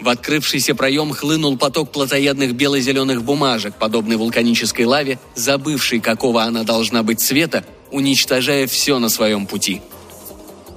В 0.00 0.08
открывшийся 0.08 0.74
проем 0.74 1.12
хлынул 1.12 1.58
поток 1.58 1.92
плотоядных 1.92 2.54
бело-зеленых 2.54 3.22
бумажек, 3.22 3.74
подобный 3.74 4.16
вулканической 4.16 4.86
лаве, 4.86 5.18
забывшей, 5.34 6.00
какого 6.00 6.42
она 6.44 6.62
должна 6.62 7.02
быть 7.02 7.20
цвета, 7.20 7.64
уничтожая 7.90 8.66
все 8.66 8.98
на 8.98 9.10
своем 9.10 9.46
пути. 9.46 9.82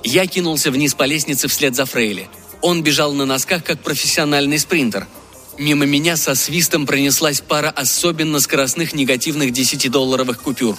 Я 0.04 0.28
кинулся 0.28 0.72
вниз 0.72 0.94
по 0.94 1.04
лестнице 1.04 1.48
вслед 1.48 1.76
за 1.76 1.86
Фрейли. 1.86 2.28
Он 2.62 2.84
бежал 2.84 3.14
на 3.14 3.26
носках, 3.26 3.64
как 3.64 3.80
профессиональный 3.80 4.60
спринтер. 4.60 5.08
Мимо 5.58 5.86
меня 5.86 6.18
со 6.18 6.36
свистом 6.36 6.86
пронеслась 6.86 7.42
пара 7.42 7.70
особенно 7.70 8.40
скоростных 8.40 8.94
негативных 8.94 9.52
10-долларовых 9.52 10.42
купюр. 10.42 10.78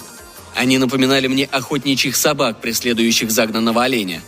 Они 0.53 0.77
напоминали 0.77 1.27
мне 1.27 1.45
охотничьих 1.45 2.15
собак, 2.15 2.61
преследующих 2.61 3.31
загнанного 3.31 3.83
оленя. 3.83 4.21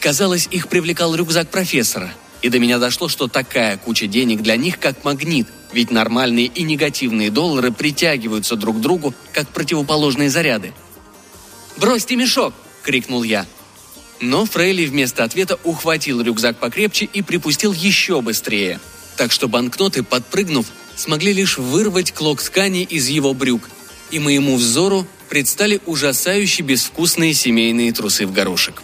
Казалось, 0.00 0.48
их 0.50 0.68
привлекал 0.68 1.14
рюкзак 1.14 1.50
профессора– 1.50 2.12
и 2.42 2.48
до 2.48 2.58
меня 2.58 2.78
дошло, 2.78 3.08
что 3.08 3.28
такая 3.28 3.76
куча 3.76 4.06
денег 4.06 4.42
для 4.42 4.56
них 4.56 4.78
как 4.78 5.04
магнит, 5.04 5.48
ведь 5.72 5.90
нормальные 5.90 6.46
и 6.46 6.62
негативные 6.62 7.30
доллары 7.30 7.72
притягиваются 7.72 8.56
друг 8.56 8.78
к 8.78 8.80
другу, 8.80 9.14
как 9.32 9.48
противоположные 9.48 10.30
заряды. 10.30 10.72
«Бросьте 11.76 12.16
мешок!»– 12.16 12.54
крикнул 12.82 13.22
я. 13.22 13.46
Но 14.20 14.46
Фрейли 14.46 14.86
вместо 14.86 15.24
ответа 15.24 15.58
ухватил 15.64 16.22
рюкзак 16.22 16.58
покрепче 16.58 17.06
и 17.06 17.20
припустил 17.20 17.72
еще 17.72 18.22
быстрее. 18.22 18.80
Так 19.16 19.32
что 19.32 19.48
банкноты, 19.48 20.02
подпрыгнув, 20.02 20.66
смогли 20.96 21.32
лишь 21.32 21.58
вырвать 21.58 22.12
клок 22.12 22.42
ткани 22.42 22.82
из 22.82 23.08
его 23.08 23.34
брюк, 23.34 23.68
и 24.10 24.18
моему 24.18 24.56
взору 24.56 25.06
предстали 25.28 25.80
ужасающе 25.86 26.62
безвкусные 26.62 27.34
семейные 27.34 27.92
трусы 27.92 28.26
в 28.26 28.32
горошек. 28.32 28.82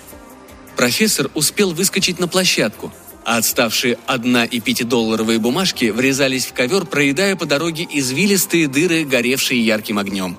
Профессор 0.77 1.31
успел 1.35 1.73
выскочить 1.73 2.19
на 2.19 2.29
площадку– 2.29 2.93
а 3.25 3.37
отставшие 3.37 3.99
одна- 4.07 4.45
и 4.45 4.61
пятидолларовые 4.61 5.39
бумажки 5.39 5.87
врезались 5.87 6.47
в 6.47 6.53
ковер, 6.53 6.87
проедая 6.87 7.37
по 7.37 7.47
дороге 7.47 7.87
извилистые 7.91 8.69
дыры, 8.69 9.05
горевшие 9.05 9.65
ярким 9.65 9.99
огнем. 9.99 10.37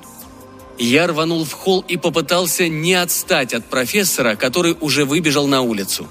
Я 0.77 1.07
рванул 1.07 1.45
в 1.45 1.51
холл 1.51 1.85
и 1.87 1.97
попытался 1.97 2.67
не 2.67 2.95
отстать 2.95 3.53
от 3.53 3.65
профессора, 3.65 4.35
который 4.35 4.75
уже 4.81 5.05
выбежал 5.05 5.47
на 5.47 5.61
улицу. 5.61 6.07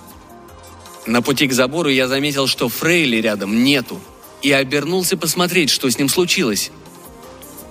На 1.06 1.22
пути 1.22 1.46
к 1.48 1.52
забору 1.52 1.88
я 1.88 2.08
заметил, 2.08 2.46
что 2.46 2.68
Фрейли 2.68 3.16
рядом 3.16 3.64
нету, 3.64 4.00
и 4.40 4.52
обернулся 4.52 5.16
посмотреть, 5.16 5.70
что 5.70 5.90
с 5.90 5.98
ним 5.98 6.08
случилось. 6.08 6.70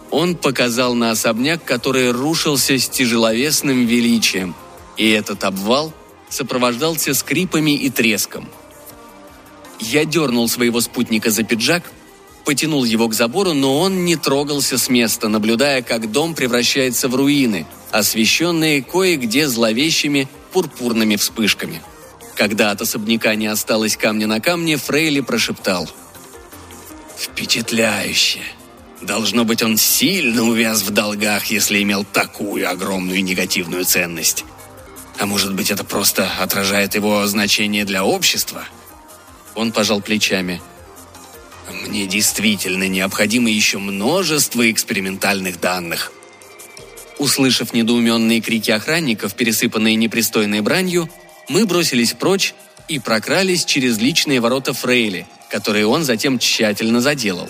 Он 0.09 0.35
показал 0.35 0.93
на 0.93 1.11
особняк, 1.11 1.63
который 1.63 2.11
рушился 2.11 2.77
с 2.77 2.89
тяжеловесным 2.89 3.85
величием, 3.85 4.55
и 4.97 5.09
этот 5.09 5.43
обвал 5.43 5.93
сопровождался 6.29 7.13
скрипами 7.13 7.71
и 7.71 7.89
треском– 7.89 8.49
я 9.81 10.05
дернул 10.05 10.47
своего 10.47 10.79
спутника 10.79 11.31
за 11.31 11.43
пиджак, 11.43 11.91
потянул 12.45 12.83
его 12.83 13.07
к 13.07 13.13
забору, 13.13 13.53
но 13.53 13.79
он 13.79 14.05
не 14.05 14.15
трогался 14.15 14.77
с 14.77 14.89
места, 14.89 15.27
наблюдая, 15.27 15.81
как 15.81 16.11
дом 16.11 16.35
превращается 16.35 17.09
в 17.09 17.15
руины, 17.15 17.65
освещенные 17.89 18.83
кое-где 18.83 19.47
зловещими 19.47 20.27
пурпурными 20.53 21.15
вспышками. 21.15 21.81
Когда 22.41 22.71
от 22.71 22.81
особняка 22.81 23.35
не 23.35 23.45
осталось 23.45 23.95
камня 23.95 24.25
на 24.25 24.39
камне, 24.39 24.75
Фрейли 24.75 25.19
прошептал. 25.19 25.87
«Впечатляюще! 27.15 28.39
Должно 28.99 29.45
быть, 29.45 29.61
он 29.61 29.77
сильно 29.77 30.41
увяз 30.41 30.81
в 30.81 30.89
долгах, 30.89 31.45
если 31.51 31.83
имел 31.83 32.03
такую 32.03 32.67
огромную 32.67 33.23
негативную 33.23 33.85
ценность. 33.85 34.43
А 35.19 35.27
может 35.27 35.53
быть, 35.53 35.69
это 35.69 35.83
просто 35.83 36.27
отражает 36.39 36.95
его 36.95 37.27
значение 37.27 37.85
для 37.85 38.03
общества?» 38.03 38.63
Он 39.53 39.71
пожал 39.71 40.01
плечами. 40.01 40.63
«Мне 41.71 42.07
действительно 42.07 42.87
необходимо 42.87 43.51
еще 43.51 43.77
множество 43.77 44.71
экспериментальных 44.71 45.59
данных». 45.59 46.11
Услышав 47.19 47.71
недоуменные 47.71 48.41
крики 48.41 48.71
охранников, 48.71 49.35
пересыпанные 49.35 49.93
непристойной 49.93 50.61
бранью, 50.61 51.07
мы 51.49 51.65
бросились 51.65 52.13
прочь 52.13 52.53
и 52.87 52.99
прокрались 52.99 53.65
через 53.65 53.97
личные 53.97 54.39
ворота 54.39 54.73
Фрейли, 54.73 55.27
которые 55.49 55.87
он 55.87 56.03
затем 56.03 56.39
тщательно 56.39 57.01
заделал. 57.01 57.49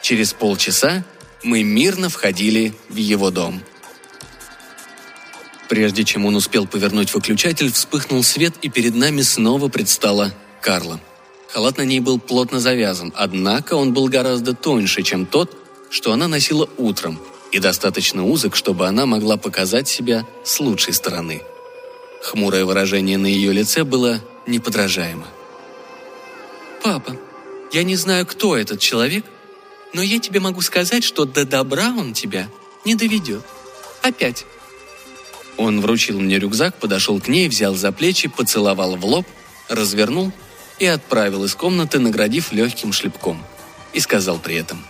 Через 0.00 0.32
полчаса 0.32 1.04
мы 1.42 1.62
мирно 1.62 2.08
входили 2.08 2.74
в 2.88 2.96
его 2.96 3.30
дом. 3.30 3.62
Прежде 5.68 6.04
чем 6.04 6.26
он 6.26 6.36
успел 6.36 6.66
повернуть 6.66 7.14
выключатель, 7.14 7.72
вспыхнул 7.72 8.22
свет, 8.22 8.54
и 8.62 8.68
перед 8.68 8.94
нами 8.94 9.22
снова 9.22 9.68
предстала 9.68 10.32
Карла. 10.60 11.00
Халат 11.48 11.78
на 11.78 11.82
ней 11.82 12.00
был 12.00 12.18
плотно 12.18 12.60
завязан, 12.60 13.12
однако 13.16 13.74
он 13.74 13.92
был 13.92 14.08
гораздо 14.08 14.54
тоньше, 14.54 15.02
чем 15.02 15.26
тот, 15.26 15.56
что 15.90 16.12
она 16.12 16.28
носила 16.28 16.68
утром, 16.78 17.20
и 17.52 17.58
достаточно 17.58 18.24
узок, 18.24 18.56
чтобы 18.56 18.86
она 18.86 19.06
могла 19.06 19.36
показать 19.36 19.88
себя 19.88 20.26
с 20.44 20.60
лучшей 20.60 20.94
стороны. 20.94 21.42
Хмурое 22.22 22.64
выражение 22.64 23.18
на 23.18 23.26
ее 23.26 23.52
лице 23.52 23.82
было 23.82 24.20
неподражаемо. 24.46 25.26
«Папа, 26.82 27.16
я 27.72 27.82
не 27.82 27.96
знаю, 27.96 28.26
кто 28.26 28.56
этот 28.56 28.80
человек, 28.80 29.24
но 29.92 30.02
я 30.02 30.20
тебе 30.20 30.38
могу 30.38 30.60
сказать, 30.60 31.02
что 31.02 31.24
до 31.24 31.44
добра 31.44 31.88
он 31.88 32.14
тебя 32.14 32.48
не 32.84 32.94
доведет. 32.94 33.42
Опять». 34.02 34.46
Он 35.56 35.80
вручил 35.80 36.18
мне 36.20 36.38
рюкзак, 36.38 36.76
подошел 36.78 37.20
к 37.20 37.28
ней, 37.28 37.48
взял 37.48 37.74
за 37.74 37.92
плечи, 37.92 38.28
поцеловал 38.28 38.96
в 38.96 39.04
лоб, 39.04 39.26
развернул 39.68 40.32
и 40.78 40.86
отправил 40.86 41.44
из 41.44 41.54
комнаты, 41.54 41.98
наградив 41.98 42.52
легким 42.52 42.92
шлепком. 42.92 43.44
И 43.92 44.00
сказал 44.00 44.38
при 44.38 44.54
этом. 44.54 44.82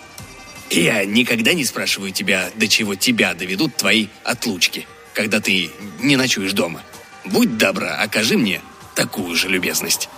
«Я 0.71 1.05
никогда 1.05 1.55
не 1.55 1.65
спрашиваю 1.65 2.12
тебя, 2.12 2.51
до 2.55 2.69
чего 2.69 2.95
тебя 2.95 3.35
доведут 3.35 3.77
твои 3.77 4.07
отлучки, 4.23 4.87
когда 5.15 5.41
ты 5.41 5.71
не 6.01 6.17
ночуешь 6.17 6.53
дома. 6.53 6.83
Будь 7.25 7.57
добра, 7.59 7.97
окажи 7.97 8.37
мне 8.37 8.61
такую 8.95 9.35
же 9.37 9.49
любезность». 9.49 10.09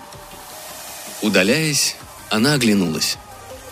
Удаляясь, 1.23 1.97
она 2.31 2.55
оглянулась. 2.55 3.17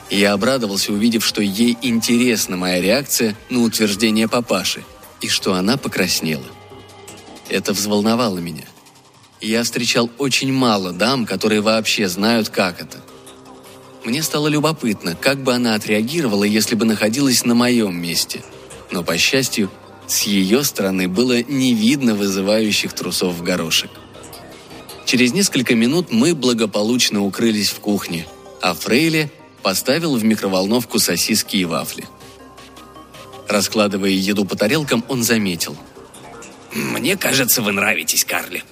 Я 0.08 0.32
обрадовался, 0.32 0.92
увидев, 0.92 1.24
что 1.24 1.42
ей 1.42 1.76
интересна 1.82 2.56
моя 2.56 2.80
реакция 2.80 3.34
на 3.50 3.60
утверждение 3.60 4.28
папаши, 4.28 4.84
и 5.20 5.28
что 5.28 5.54
она 5.54 5.76
покраснела. 5.76 6.46
Это 7.48 7.72
взволновало 7.72 8.38
меня. 8.38 8.64
Я 9.40 9.64
встречал 9.64 10.10
очень 10.18 10.52
мало 10.52 10.92
дам, 10.92 11.26
которые 11.26 11.60
вообще 11.60 12.08
знают, 12.08 12.48
как 12.48 12.80
это. 12.80 12.98
Мне 14.04 14.22
стало 14.22 14.48
любопытно, 14.48 15.14
как 15.14 15.42
бы 15.42 15.54
она 15.54 15.74
отреагировала, 15.74 16.44
если 16.44 16.74
бы 16.74 16.84
находилась 16.84 17.44
на 17.44 17.54
моем 17.54 17.96
месте. 18.00 18.42
Но, 18.90 19.02
по 19.02 19.16
счастью, 19.16 19.70
с 20.12 20.24
ее 20.24 20.62
стороны 20.62 21.08
было 21.08 21.42
не 21.42 21.72
видно 21.72 22.14
вызывающих 22.14 22.92
трусов 22.92 23.34
в 23.34 23.42
горошек. 23.42 23.90
Через 25.06 25.32
несколько 25.32 25.74
минут 25.74 26.12
мы 26.12 26.34
благополучно 26.34 27.24
укрылись 27.24 27.70
в 27.70 27.80
кухне, 27.80 28.26
а 28.60 28.74
Фрейли 28.74 29.32
поставил 29.62 30.16
в 30.16 30.22
микроволновку 30.22 30.98
сосиски 30.98 31.56
и 31.56 31.64
вафли. 31.64 32.04
Раскладывая 33.48 34.10
еду 34.10 34.44
по 34.44 34.54
тарелкам, 34.54 35.02
он 35.08 35.22
заметил. 35.22 35.76
«Мне 36.74 37.16
кажется, 37.16 37.62
вы 37.62 37.72
нравитесь, 37.72 38.24
Карли. 38.24 38.64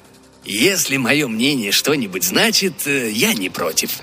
Если 0.44 0.98
мое 0.98 1.26
мнение 1.26 1.72
что-нибудь 1.72 2.24
значит, 2.24 2.86
э, 2.86 3.10
я 3.10 3.32
не 3.34 3.48
против. 3.48 4.00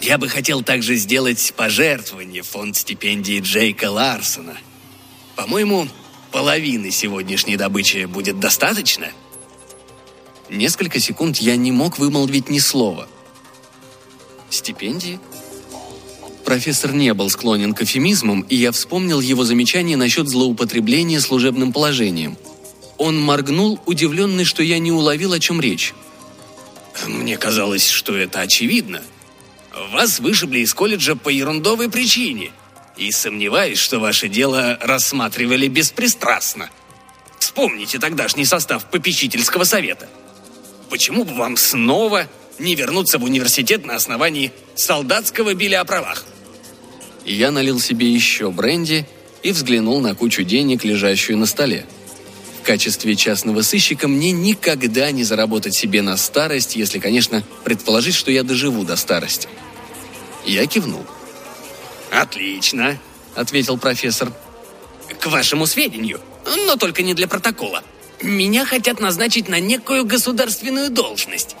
Я 0.00 0.18
бы 0.18 0.28
хотел 0.28 0.62
также 0.62 0.96
сделать 0.96 1.52
пожертвование 1.56 2.42
в 2.42 2.48
фонд 2.48 2.76
стипендии 2.76 3.40
Джейка 3.40 3.90
Ларсона. 3.90 4.56
По-моему, 5.36 5.88
половины 6.30 6.90
сегодняшней 6.90 7.56
добычи 7.56 8.04
будет 8.04 8.40
достаточно?» 8.40 9.08
Несколько 10.48 10.98
секунд 10.98 11.38
я 11.38 11.56
не 11.56 11.70
мог 11.70 11.98
вымолвить 11.98 12.50
ни 12.50 12.58
слова. 12.58 13.08
«Стипендии?» 14.50 15.20
Профессор 16.44 16.92
не 16.92 17.14
был 17.14 17.30
склонен 17.30 17.74
к 17.74 17.82
эфемизмам, 17.82 18.40
и 18.40 18.56
я 18.56 18.72
вспомнил 18.72 19.20
его 19.20 19.44
замечание 19.44 19.96
насчет 19.96 20.28
злоупотребления 20.28 21.20
служебным 21.20 21.72
положением. 21.72 22.36
Он 22.98 23.20
моргнул, 23.20 23.78
удивленный, 23.86 24.44
что 24.44 24.64
я 24.64 24.80
не 24.80 24.90
уловил, 24.90 25.32
о 25.32 25.38
чем 25.38 25.60
речь. 25.60 25.94
«Мне 27.06 27.36
казалось, 27.36 27.88
что 27.88 28.16
это 28.16 28.40
очевидно. 28.40 29.02
Вас 29.92 30.18
вышибли 30.18 30.58
из 30.58 30.74
колледжа 30.74 31.14
по 31.14 31.28
ерундовой 31.28 31.88
причине, 31.88 32.50
и 33.00 33.10
сомневаюсь, 33.10 33.78
что 33.78 33.98
ваше 33.98 34.28
дело 34.28 34.78
рассматривали 34.80 35.66
беспристрастно. 35.66 36.70
Вспомните 37.40 37.98
тогдашний 37.98 38.44
состав 38.44 38.84
попечительского 38.90 39.64
совета– 39.64 40.08
почему 40.90 41.24
бы 41.24 41.32
вам 41.34 41.56
снова 41.56 42.26
не 42.58 42.74
вернуться 42.74 43.18
в 43.18 43.24
университет 43.24 43.86
на 43.86 43.94
основании 43.94 44.52
солдатского 44.74 45.54
биля 45.54 45.80
о 45.80 45.84
правах?» 45.86 46.26
Я 47.24 47.50
налил 47.50 47.80
себе 47.80 48.10
еще 48.10 48.50
бренди 48.50 49.06
и 49.42 49.52
взглянул 49.52 50.00
на 50.00 50.14
кучу 50.14 50.42
денег, 50.42 50.84
лежащую 50.84 51.38
на 51.38 51.46
столе. 51.46 51.86
В 52.60 52.66
качестве 52.66 53.14
частного 53.14 53.62
сыщика 53.62 54.08
мне 54.08 54.32
никогда 54.32 55.10
не 55.12 55.24
заработать 55.24 55.74
себе 55.74 56.02
на 56.02 56.16
старость, 56.16 56.76
если, 56.76 56.98
конечно, 56.98 57.42
предположить, 57.64 58.14
что 58.14 58.30
я 58.30 58.42
доживу 58.42 58.84
до 58.84 58.96
старости. 58.96 59.48
Я 60.44 60.66
кивнул. 60.66 61.06
«Отлично»,— 62.10 62.98
ответил 63.34 63.78
профессор. 63.78 64.32
«К 65.20 65.26
вашему 65.26 65.66
сведению, 65.66 66.20
но 66.66 66.76
только 66.76 67.02
не 67.02 67.14
для 67.14 67.28
протокола. 67.28 67.82
Меня 68.22 68.66
хотят 68.66 69.00
назначить 69.00 69.48
на 69.48 69.60
некую 69.60 70.04
государственную 70.04 70.90
должность. 70.90 71.56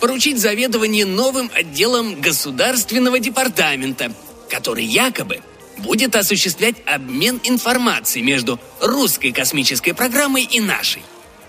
Поручить 0.00 0.38
заведование 0.38 1.06
новым 1.06 1.50
отделом 1.54 2.20
государственного 2.20 3.18
департамента, 3.18 4.12
который 4.50 4.84
якобы 4.84 5.40
будет 5.78 6.14
осуществлять 6.14 6.76
обмен 6.84 7.40
информацией 7.44 8.24
между 8.24 8.60
русской 8.80 9.32
космической 9.32 9.92
программой 9.92 10.44
и 10.44 10.60
нашей. 10.60 11.02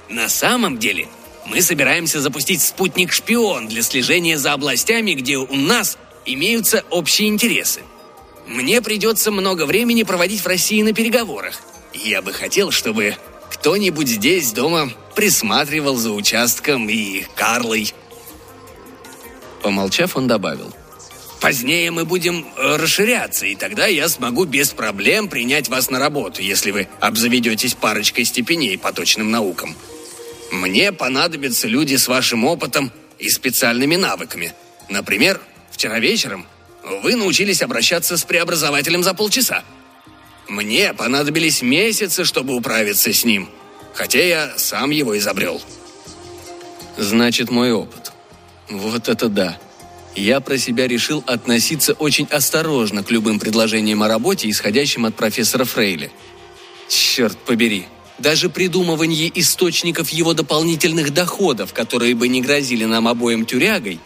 На 0.10 0.29
самом 0.29 0.77
деле, 0.77 1.08
мы 1.45 1.62
собираемся 1.62 2.21
запустить 2.21 2.62
спутник-шпион 2.62 3.67
для 3.67 3.81
слежения 3.81 4.38
за 4.38 4.53
областями, 4.53 5.13
где 5.13 5.38
у 5.38 5.53
нас 5.55 5.97
имеются 6.25 6.84
общие 6.89 7.27
интересы. 7.27 7.81
Мне 8.47 8.81
придется 8.81 9.31
много 9.31 9.65
времени 9.65 10.03
проводить 10.03 10.41
в 10.41 10.47
России 10.47 10.81
на 10.81 10.93
переговорах. 10.93 11.62
Я 11.93 12.21
бы 12.21 12.34
хотел, 12.34 12.71
чтобы 12.71 13.15
кто-нибудь 13.49 14.08
здесь 14.08 14.51
дома 14.51 14.91
присматривал 15.15 15.95
за 15.95 16.12
участком 16.12 16.89
и 16.89 17.25
Карлой. 17.36 17.93
Помолчав, 19.62 20.15
он 20.15 20.27
добавил. 20.27 20.73
Позднее 21.41 21.91
мы 21.91 22.05
будем 22.05 22.45
э, 22.58 22.75
расширяться, 22.77 23.45
и 23.45 23.55
тогда 23.55 23.88
я 23.88 24.10
смогу 24.10 24.45
без 24.45 24.71
проблем 24.71 25.27
принять 25.27 25.69
вас 25.69 25.89
на 25.89 25.99
работу, 25.99 26.41
если 26.41 26.71
вы 26.71 26.88
обзаведетесь 26.99 27.75
парочкой 27.75 28.25
степеней 28.25 28.77
по 28.77 28.91
точным 28.91 29.31
наукам. 29.31 29.75
Мне 30.51 30.91
понадобятся 30.91 31.67
люди 31.67 31.95
с 31.95 32.08
вашим 32.08 32.45
опытом 32.45 32.91
и 33.19 33.29
специальными 33.29 33.95
навыками. 33.95 34.53
Например, 34.89 35.39
вчера 35.71 35.99
вечером 35.99 36.47
вы 37.02 37.15
научились 37.15 37.62
обращаться 37.62 38.17
с 38.17 38.24
преобразователем 38.24 39.04
за 39.04 39.13
полчаса– 39.13 39.63
мне 40.48 40.93
понадобились 40.93 41.62
месяцы, 41.62 42.24
чтобы 42.24 42.56
управиться 42.56 43.12
с 43.12 43.26
ним, 43.26 43.50
хотя 43.93 44.19
я 44.19 44.54
сам 44.58 44.91
его 44.91 45.17
изобрел. 45.17 45.62
Значит, 46.98 47.50
мой 47.50 47.71
опыт. 47.71 48.12
Вот 48.69 49.10
это 49.10 49.28
да. 49.28 49.58
Я 50.15 50.39
про 50.39 50.58
себя 50.58 50.88
решил 50.88 51.24
относиться 51.28 51.93
очень 51.93 52.28
осторожно 52.28 53.04
к 53.04 53.12
любым 53.12 53.39
предложениям 53.39 54.04
о 54.04 54.08
работе, 54.08 54.50
исходящим 54.50 55.06
от 55.06 55.15
профессора 55.15 55.65
Фрейли. 55.65 56.12
Черт 56.88 57.38
побери, 57.38 57.88
даже 58.19 58.50
придумывание 58.50 59.32
источников 59.34 60.10
его 60.10 60.34
дополнительных 60.34 61.12
доходов, 61.12 61.74
которые 61.74 62.15
бы 62.15 62.28
не 62.28 62.41
грозили 62.41 62.86
нам 62.86 63.08
обоим 63.08 63.45
тюрягой, 63.45 64.00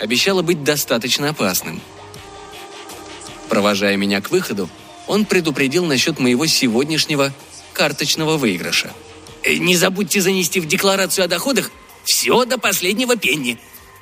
обещало 0.00 0.42
быть 0.42 0.64
достаточно 0.64 1.28
опасным. 1.28 1.80
Провожая 3.52 3.98
меня 3.98 4.22
к 4.22 4.30
выходу, 4.30 4.70
он 5.06 5.26
предупредил 5.26 5.84
насчет 5.84 6.18
моего 6.18 6.46
сегодняшнего 6.46 7.34
карточного 7.74 8.38
выигрыша. 8.38 8.90
«Э, 9.42 9.56
«Не 9.56 9.76
забудьте 9.76 10.22
занести 10.22 10.58
в 10.58 10.66
декларацию 10.66 11.26
о 11.26 11.28
доходах 11.28 11.70
все 12.02 12.46
до 12.46 12.56
последнего 12.56 13.14
пенни. 13.16 13.58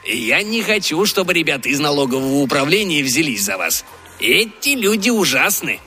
Я 0.06 0.44
не 0.44 0.62
хочу, 0.62 1.04
чтобы 1.04 1.34
ребята 1.34 1.68
из 1.68 1.80
налогового 1.80 2.40
управления 2.42 3.02
взялись 3.02 3.42
за 3.42 3.56
вас. 3.58 3.84
Эти 4.20 4.76
люди 4.76 5.10
ужасны». 5.10 5.80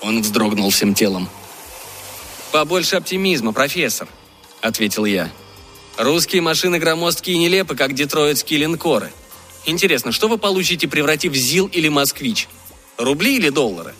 Он 0.00 0.22
вздрогнул 0.22 0.70
всем 0.70 0.94
телом. 0.94 1.28
«Побольше 2.52 2.94
оптимизма, 2.94 3.52
профессор»,— 3.52 4.06
ответил 4.60 5.04
я. 5.04 5.32
«Русские 5.96 6.42
машины 6.42 6.78
громоздкие 6.78 7.34
и 7.34 7.40
нелепы, 7.40 7.74
как 7.74 7.92
детройтские 7.92 8.60
линкоры. 8.60 9.10
Интересно, 9.66 10.12
что 10.12 10.28
вы 10.28 10.38
получите, 10.38 10.86
превратив 10.86 11.34
ЗИЛ 11.34 11.66
или 11.72 11.88
Москвич? 11.88 12.46
Рубли 12.98 13.36
или 13.36 13.50
доллары?» 13.50 13.94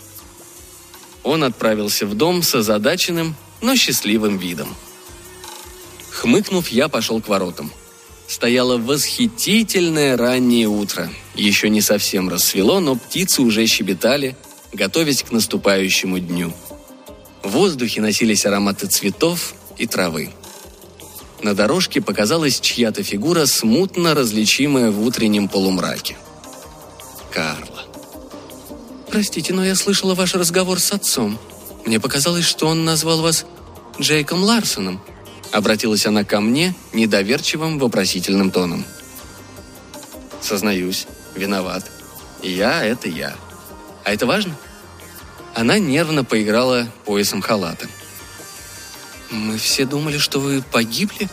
он 1.24 1.42
отправился 1.42 2.06
в 2.06 2.14
дом 2.14 2.42
с 2.42 2.54
озадаченным, 2.54 3.34
но 3.62 3.74
счастливым 3.74 4.36
видом. 4.36 4.68
Хмыкнув, 6.10 6.68
я 6.68 6.88
пошел 6.88 7.20
к 7.20 7.28
воротам. 7.28 7.72
Стояло 8.28 8.78
восхитительное 8.78 10.16
раннее 10.16 10.68
утро. 10.68 11.10
Еще 11.34 11.68
не 11.70 11.80
совсем 11.80 12.28
рассвело, 12.28 12.80
но 12.80 12.94
птицы 12.94 13.42
уже 13.42 13.66
щебетали, 13.66 14.36
готовясь 14.72 15.22
к 15.22 15.32
наступающему 15.32 16.18
дню. 16.18 16.52
В 17.42 17.50
воздухе 17.50 18.00
носились 18.00 18.46
ароматы 18.46 18.86
цветов 18.86 19.54
и 19.76 19.86
травы. 19.86 20.30
На 21.42 21.54
дорожке 21.54 22.00
показалась 22.00 22.60
чья-то 22.60 23.02
фигура, 23.02 23.44
смутно 23.44 24.14
различимая 24.14 24.90
в 24.90 25.02
утреннем 25.02 25.48
полумраке. 25.48 26.16
Карл. 27.30 27.73
«Простите, 29.14 29.54
но 29.54 29.64
я 29.64 29.76
слышала 29.76 30.16
ваш 30.16 30.34
разговор 30.34 30.80
с 30.80 30.90
отцом. 30.90 31.38
Мне 31.86 32.00
показалось, 32.00 32.44
что 32.44 32.66
он 32.66 32.84
назвал 32.84 33.22
вас 33.22 33.44
Джейком 34.00 34.42
Ларсоном. 34.42 35.00
Обратилась 35.52 36.04
она 36.04 36.24
ко 36.24 36.40
мне 36.40 36.74
недоверчивым 36.92 37.78
вопросительным 37.78 38.50
тоном. 38.50 38.84
Сознаюсь, 40.40 41.06
виноват. 41.36 41.88
Я— 42.42 42.84
это 42.84 43.08
я. 43.08 43.36
А 44.02 44.12
это 44.12 44.26
важно? 44.26 44.56
Она 45.54 45.78
нервно 45.78 46.24
поиграла 46.24 46.88
поясом 47.04 47.40
халата. 47.40 47.86
«Мы 49.30 49.58
все 49.58 49.84
думали, 49.86 50.18
что 50.18 50.40
вы 50.40 50.60
погибли?» 50.60 51.28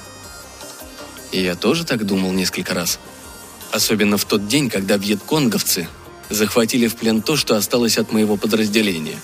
И 1.32 1.41
я 1.41 1.56
тоже 1.56 1.84
так 1.84 2.06
думал 2.06 2.32
несколько 2.32 2.76
раз. 2.76 3.00
Особенно 3.72 4.17
в 4.17 4.26
тот 4.26 4.48
день, 4.48 4.70
когда 4.70 4.98
вьетконговцы 4.98 5.88
захватили 6.32 6.88
в 6.88 6.96
плен 6.96 7.22
то, 7.22 7.36
что 7.36 7.56
осталось 7.56 7.98
от 7.98 8.12
моего 8.12 8.38
подразделения. 8.38 9.17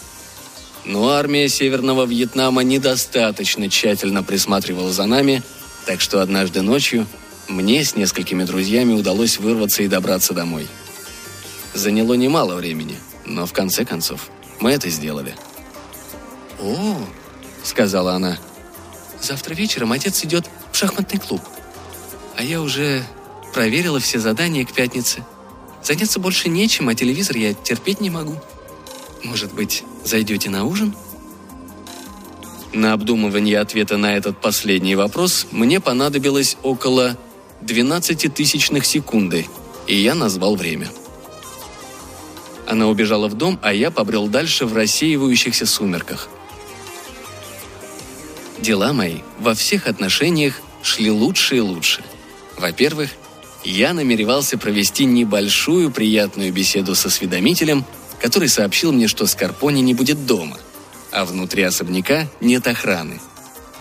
Но 0.86 1.10
армия 1.10 1.50
Северного 1.50 2.06
Вьетнама 2.06 2.64
недостаточно 2.64 3.70
тщательно 3.70 4.24
присматривала 4.24 4.92
за 4.92 5.06
нами, 5.06 5.42
так 5.86 6.02
что 6.02 6.22
однажды 6.22 6.62
ночью 6.62 7.08
мне 7.48 7.84
с 7.84 7.96
несколькими 7.96 8.44
друзьями 8.44 8.94
удалось 8.94 9.38
вырваться 9.38 9.84
и 9.84 9.88
добраться 9.88 10.34
домой. 10.34 10.68
Заняло 11.74 12.14
немало 12.14 12.56
времени, 12.56 12.98
но 13.26 13.46
в 13.46 13.54
конце 13.54 13.86
концов 13.86 14.30
мы 14.60 14.72
это 14.72 14.90
сделали. 14.90 15.36
«О,— 16.60 16.98
сказала 17.64 18.14
она,— 18.14 18.38
завтра 19.22 19.54
вечером 19.54 19.92
отец 19.92 20.24
идет 20.24 20.46
в 20.72 20.78
шахматный 20.78 21.20
клуб. 21.20 21.42
А 22.36 22.44
я 22.44 22.62
уже 22.62 23.04
проверила 23.54 24.00
все 24.00 24.20
задания 24.20 24.66
к 24.66 24.74
пятнице. 24.74 25.24
Заняться 25.84 26.20
больше 26.20 26.50
нечем, 26.50 26.90
а 26.90 26.96
телевизор 26.96 27.38
я 27.38 27.54
терпеть 27.54 28.02
не 28.02 28.10
могу. 28.10 28.36
Может 29.24 29.54
быть, 29.54 29.84
зайдете 30.04 30.50
на 30.50 30.66
ужин?» 30.66 30.94
На 32.74 32.94
обдумывание 32.94 33.60
ответа 33.60 33.98
на 33.98 34.16
этот 34.16 34.40
последний 34.40 34.96
вопрос 34.96 35.48
мне 35.52 35.80
понадобилось 35.80 36.58
около 36.64 37.18
12 37.62 38.34
тысячных 38.34 38.86
секунды, 38.86 39.48
и 39.88 39.96
я 39.96 40.14
назвал 40.14 40.56
время. 40.56 40.90
Она 42.68 42.88
убежала 42.88 43.30
в 43.30 43.34
дом, 43.34 43.58
а 43.64 43.74
я 43.74 43.90
побрел 43.92 44.28
дальше 44.28 44.66
в 44.66 44.76
рассеивающихся 44.76 45.66
сумерках. 45.66 46.30
Дела 48.60 48.92
мои 48.92 49.20
во 49.40 49.54
всех 49.54 49.88
отношениях 49.88 50.62
шли 50.84 51.10
лучше 51.10 51.58
и 51.58 51.62
лучше. 51.62 52.04
Во-первых, 52.58 53.12
я 53.64 53.94
намеревался 53.94 54.58
провести 54.58 55.06
небольшую 55.06 55.92
приятную 55.92 56.54
беседу 56.54 56.96
со 56.96 57.08
осведомителем, 57.08 57.86
который 58.22 58.50
сообщил 58.50 58.92
мне, 58.92 59.08
что 59.08 59.26
Скарпони 59.28 59.82
не 59.82 59.94
будет 59.94 60.26
дома, 60.26 60.58
а 61.12 61.26
внутри 61.26 61.64
особняка 61.64 62.28
нет 62.42 62.68
охраны. 62.68 63.20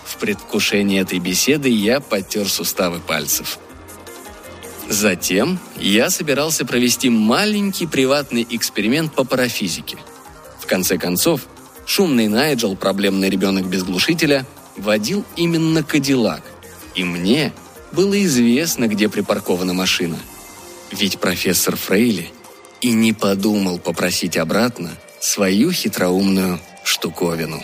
В 0.05 0.17
предвкушении 0.17 1.01
этой 1.01 1.19
беседы 1.19 1.69
я 1.69 1.99
потер 1.99 2.47
суставы 2.47 2.99
пальцев– 2.99 3.59
Затем 4.89 5.59
я 5.77 6.09
собирался 6.09 6.65
провести 6.65 7.09
маленький 7.09 7.87
приватный 7.87 8.47
эксперимент 8.49 9.13
по 9.13 9.25
парафизике. 9.25 9.97
В 10.59 10.65
конце 10.65 10.97
концов, 10.97 11.41
шумный 11.85 12.27
Найджел, 12.27 12.75
проблемный 12.75 13.29
ребенок 13.29 13.67
без 13.67 13.83
глушителя, 13.83 14.45
водил 14.77 15.25
именно 15.35 15.83
Кадиллак, 15.83 16.41
и 16.95 17.03
мне 17.03 17.51
было 17.91 18.23
известно, 18.23 18.87
где 18.87 19.09
припаркована 19.09 19.73
машина. 19.73 20.17
Ведь 20.91 21.19
профессор 21.19 21.75
Фрейли 21.75 22.31
и 22.81 22.91
не 22.91 23.13
подумал 23.13 23.79
попросить 23.79 24.37
обратно 24.37 24.91
свою 25.19 25.71
хитроумную 25.71 26.59
штуковину. 26.83 27.61